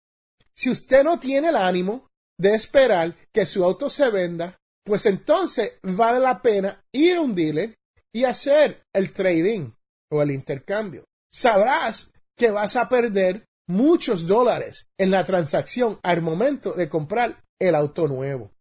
Si 0.56 0.70
usted 0.70 1.04
no 1.04 1.20
tiene 1.20 1.50
el 1.50 1.56
ánimo 1.56 2.08
de 2.38 2.56
esperar 2.56 3.16
que 3.32 3.46
su 3.46 3.64
auto 3.64 3.90
se 3.90 4.10
venda, 4.10 4.58
pues 4.84 5.06
entonces 5.06 5.74
vale 5.84 6.20
la 6.20 6.42
pena 6.42 6.84
ir 6.92 7.18
a 7.18 7.22
un 7.22 7.36
dealer 7.36 7.76
y 8.14 8.24
hacer 8.24 8.84
el 8.94 9.12
trading 9.14 9.72
o 10.12 10.22
el 10.22 10.32
intercambio. 10.32 11.04
Sabrás 11.32 12.12
que 12.36 12.52
vas 12.52 12.76
a 12.76 12.88
perder 12.88 13.46
muchos 13.68 14.26
dólares 14.26 14.88
en 14.98 15.12
la 15.12 15.26
transacción 15.26 16.00
al 16.04 16.22
momento 16.22 16.74
de 16.74 16.90
comprar 16.90 17.44
el 17.60 17.76
auto 17.76 18.08
nuevo. 18.08 18.52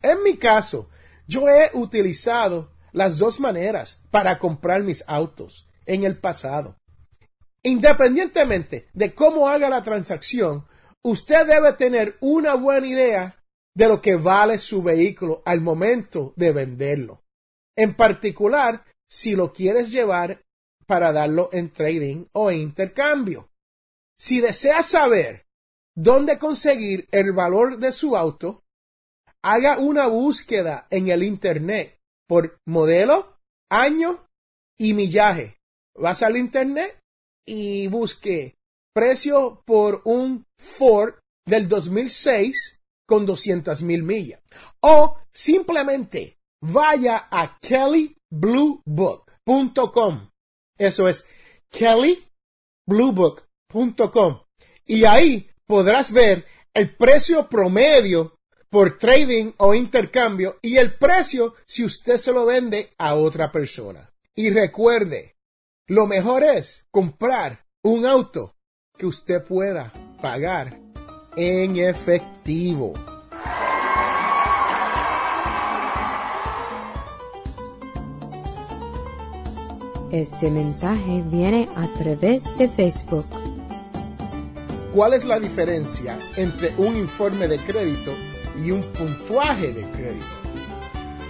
En 0.00 0.22
mi 0.22 0.36
caso, 0.36 0.88
yo 1.26 1.48
he 1.48 1.70
utilizado 1.74 2.72
las 2.92 3.18
dos 3.18 3.40
maneras 3.40 4.02
para 4.10 4.38
comprar 4.38 4.82
mis 4.82 5.04
autos 5.06 5.68
en 5.86 6.04
el 6.04 6.18
pasado. 6.18 6.76
Independientemente 7.64 8.88
de 8.92 9.14
cómo 9.14 9.48
haga 9.48 9.70
la 9.70 9.82
transacción, 9.82 10.66
usted 11.02 11.46
debe 11.46 11.72
tener 11.72 12.16
una 12.20 12.54
buena 12.54 12.86
idea 12.86 13.44
de 13.74 13.88
lo 13.88 14.00
que 14.00 14.16
vale 14.16 14.58
su 14.58 14.82
vehículo 14.82 15.42
al 15.44 15.60
momento 15.60 16.34
de 16.36 16.52
venderlo. 16.52 17.22
En 17.76 17.94
particular, 17.94 18.84
si 19.08 19.34
lo 19.34 19.52
quieres 19.52 19.90
llevar 19.90 20.44
para 20.86 21.12
darlo 21.12 21.48
en 21.52 21.70
trading 21.70 22.26
o 22.32 22.50
intercambio. 22.50 23.50
Si 24.18 24.40
deseas 24.40 24.86
saber 24.86 25.46
dónde 25.96 26.38
conseguir 26.38 27.08
el 27.10 27.32
valor 27.32 27.78
de 27.78 27.92
su 27.92 28.16
auto, 28.16 28.64
haga 29.42 29.78
una 29.78 30.06
búsqueda 30.06 30.86
en 30.90 31.08
el 31.08 31.22
Internet 31.22 31.98
por 32.28 32.58
modelo, 32.66 33.38
año 33.70 34.26
y 34.78 34.94
millaje. 34.94 35.58
Vas 35.94 36.22
al 36.22 36.36
Internet 36.36 36.98
y 37.46 37.88
busque 37.88 38.54
precio 38.94 39.62
por 39.64 40.02
un 40.04 40.46
Ford 40.58 41.14
del 41.46 41.68
2006 41.68 42.80
con 43.06 43.26
200 43.26 43.82
mil 43.82 44.02
millas. 44.02 44.40
O 44.80 45.18
simplemente 45.32 46.38
vaya 46.62 47.28
a 47.30 47.58
kellybluebook.com. 47.60 50.30
Eso 50.78 51.06
es 51.08 51.26
kellybluebook.com. 51.70 54.40
Y 54.86 55.04
ahí 55.04 55.50
podrás 55.66 56.12
ver 56.12 56.46
el 56.72 56.96
precio 56.96 57.48
promedio 57.48 58.36
por 58.70 58.96
trading 58.98 59.52
o 59.58 59.74
intercambio 59.74 60.58
y 60.60 60.78
el 60.78 60.98
precio 60.98 61.54
si 61.64 61.84
usted 61.84 62.16
se 62.16 62.32
lo 62.32 62.44
vende 62.44 62.92
a 62.98 63.14
otra 63.14 63.52
persona. 63.52 64.12
Y 64.34 64.50
recuerde, 64.50 65.33
lo 65.86 66.06
mejor 66.06 66.42
es 66.42 66.86
comprar 66.90 67.66
un 67.82 68.06
auto 68.06 68.56
que 68.96 69.04
usted 69.04 69.44
pueda 69.44 69.92
pagar 70.22 70.80
en 71.36 71.76
efectivo. 71.76 72.94
Este 80.10 80.50
mensaje 80.50 81.22
viene 81.26 81.68
a 81.76 81.92
través 81.98 82.44
de 82.56 82.68
Facebook. 82.68 83.26
¿Cuál 84.94 85.12
es 85.12 85.24
la 85.24 85.38
diferencia 85.38 86.18
entre 86.36 86.72
un 86.78 86.96
informe 86.96 87.48
de 87.48 87.58
crédito 87.58 88.12
y 88.64 88.70
un 88.70 88.80
puntuaje 88.80 89.72
de 89.72 89.82
crédito? 89.90 90.33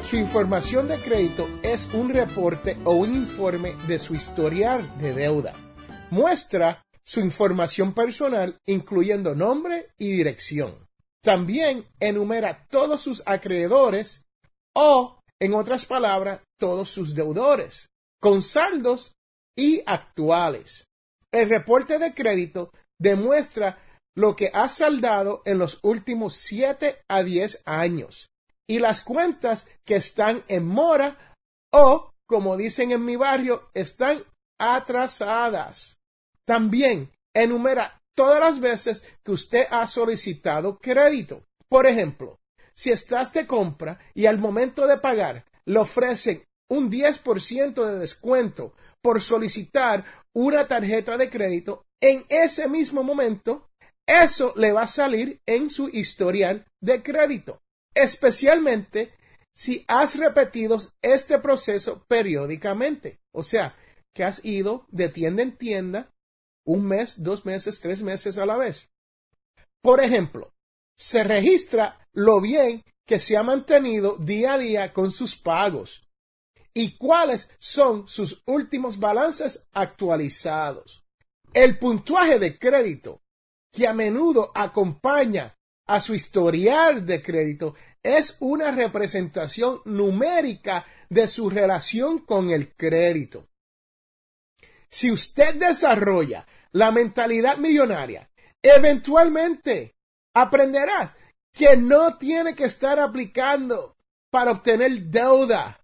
Su 0.08 0.16
información 0.16 0.86
de 0.86 0.98
crédito 0.98 1.48
es 1.62 1.88
un 1.94 2.10
reporte 2.10 2.76
o 2.84 2.92
un 2.92 3.14
informe 3.14 3.74
de 3.88 3.98
su 3.98 4.14
historial 4.14 4.86
de 4.98 5.14
deuda. 5.14 5.54
Muestra 6.10 6.84
su 7.02 7.20
información 7.20 7.94
personal, 7.94 8.60
incluyendo 8.66 9.34
nombre 9.34 9.88
y 9.96 10.12
dirección. 10.12 10.76
También 11.22 11.86
enumera 12.00 12.66
todos 12.68 13.00
sus 13.00 13.22
acreedores 13.24 14.26
o, 14.74 15.20
en 15.40 15.54
otras 15.54 15.86
palabras, 15.86 16.42
todos 16.58 16.90
sus 16.90 17.14
deudores, 17.14 17.88
con 18.20 18.42
saldos 18.42 19.14
y 19.56 19.82
actuales. 19.86 20.86
El 21.32 21.48
reporte 21.48 21.98
de 21.98 22.12
crédito 22.12 22.70
demuestra 22.98 23.78
lo 24.14 24.36
que 24.36 24.50
ha 24.52 24.68
saldado 24.68 25.40
en 25.46 25.58
los 25.58 25.78
últimos 25.82 26.34
7 26.34 26.98
a 27.08 27.22
10 27.22 27.62
años 27.64 28.28
y 28.68 28.78
las 28.78 29.02
cuentas 29.02 29.68
que 29.84 29.96
están 29.96 30.42
en 30.48 30.66
mora 30.66 31.36
o, 31.72 32.10
como 32.26 32.56
dicen 32.56 32.92
en 32.92 33.04
mi 33.04 33.16
barrio, 33.16 33.70
están 33.74 34.24
atrasadas. 34.58 35.98
También 36.46 37.10
enumera 37.34 38.00
todas 38.14 38.40
las 38.40 38.60
veces 38.60 39.04
que 39.24 39.32
usted 39.32 39.66
ha 39.70 39.86
solicitado 39.86 40.78
crédito. 40.78 41.44
Por 41.68 41.86
ejemplo, 41.86 42.38
si 42.74 42.90
estás 42.90 43.32
de 43.32 43.46
compra 43.46 43.98
y 44.14 44.26
al 44.26 44.38
momento 44.38 44.86
de 44.86 44.98
pagar 44.98 45.44
le 45.64 45.78
ofrecen 45.78 46.44
un 46.70 46.90
10% 46.90 47.84
de 47.84 47.98
descuento 47.98 48.74
por 49.02 49.20
solicitar 49.20 50.04
una 50.34 50.66
tarjeta 50.66 51.16
de 51.16 51.30
crédito, 51.30 51.84
en 52.00 52.24
ese 52.28 52.68
mismo 52.68 53.02
momento, 53.02 53.70
eso 54.06 54.52
le 54.56 54.72
va 54.72 54.82
a 54.82 54.86
salir 54.86 55.40
en 55.46 55.70
su 55.70 55.88
historial 55.88 56.66
de 56.80 57.02
crédito, 57.02 57.62
especialmente 57.94 59.14
si 59.54 59.84
has 59.86 60.16
repetido 60.16 60.78
este 61.00 61.38
proceso 61.38 62.04
periódicamente, 62.08 63.20
o 63.32 63.42
sea, 63.42 63.76
que 64.14 64.24
has 64.24 64.44
ido 64.44 64.86
de 64.90 65.08
tienda 65.08 65.42
en 65.42 65.56
tienda 65.56 66.12
un 66.66 66.84
mes, 66.86 67.22
dos 67.22 67.44
meses, 67.44 67.80
tres 67.80 68.02
meses 68.02 68.38
a 68.38 68.46
la 68.46 68.56
vez. 68.56 68.90
Por 69.82 70.02
ejemplo, 70.02 70.54
se 70.98 71.24
registra 71.24 72.08
lo 72.12 72.40
bien 72.40 72.82
que 73.06 73.18
se 73.18 73.36
ha 73.36 73.42
mantenido 73.42 74.16
día 74.16 74.54
a 74.54 74.58
día 74.58 74.92
con 74.92 75.12
sus 75.12 75.36
pagos 75.36 76.08
y 76.72 76.96
cuáles 76.96 77.50
son 77.58 78.08
sus 78.08 78.42
últimos 78.46 78.98
balances 78.98 79.68
actualizados. 79.72 81.04
El 81.52 81.78
puntuaje 81.78 82.38
de 82.38 82.58
crédito, 82.58 83.22
que 83.72 83.86
a 83.86 83.92
menudo 83.92 84.50
acompaña 84.54 85.56
a 85.86 86.00
su 86.00 86.14
historial 86.14 87.04
de 87.04 87.22
crédito, 87.22 87.74
es 88.02 88.36
una 88.40 88.70
representación 88.70 89.80
numérica 89.84 90.86
de 91.08 91.28
su 91.28 91.50
relación 91.50 92.18
con 92.20 92.50
el 92.50 92.74
crédito. 92.74 93.48
Si 94.90 95.10
usted 95.10 95.56
desarrolla 95.56 96.46
la 96.72 96.90
mentalidad 96.90 97.56
millonaria, 97.56 98.30
eventualmente 98.62 99.94
aprenderá 100.34 101.16
que 101.52 101.76
no 101.76 102.16
tiene 102.16 102.54
que 102.54 102.64
estar 102.64 102.98
aplicando 102.98 103.96
para 104.30 104.52
obtener 104.52 105.02
deuda. 105.02 105.80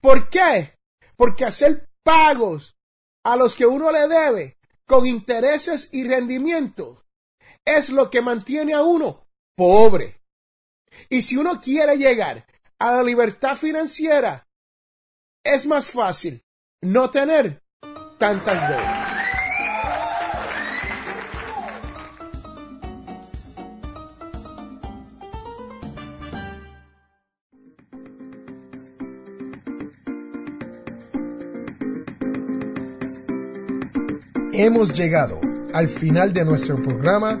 ¿Por 0.00 0.28
qué? 0.28 0.76
Porque 1.16 1.44
hacer 1.44 1.88
pagos 2.02 2.76
a 3.24 3.36
los 3.36 3.54
que 3.54 3.66
uno 3.66 3.90
le 3.92 4.08
debe 4.08 4.58
con 4.86 5.06
intereses 5.06 5.88
y 5.92 6.04
rendimientos 6.04 7.03
es 7.64 7.90
lo 7.90 8.10
que 8.10 8.20
mantiene 8.20 8.74
a 8.74 8.82
uno 8.82 9.26
pobre. 9.56 10.20
Y 11.08 11.22
si 11.22 11.36
uno 11.36 11.60
quiere 11.60 11.96
llegar 11.96 12.46
a 12.78 12.92
la 12.92 13.02
libertad 13.02 13.56
financiera, 13.56 14.46
es 15.44 15.66
más 15.66 15.90
fácil 15.90 16.42
no 16.82 17.10
tener 17.10 17.62
tantas 18.18 18.68
deudas. 18.68 19.10
Hemos 34.56 34.96
llegado 34.96 35.40
al 35.74 35.88
final 35.88 36.32
de 36.32 36.44
nuestro 36.44 36.76
programa 36.76 37.40